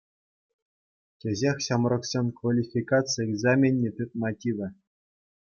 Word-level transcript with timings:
Кӗҫех 1.23 1.57
ҫамӑрксен 1.65 2.27
квалификаци 2.39 3.17
экзаменне 3.27 3.89
тытма 4.01 4.29
тивӗ. 4.43 4.69